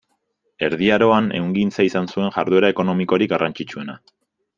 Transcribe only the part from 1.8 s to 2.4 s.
izan zuen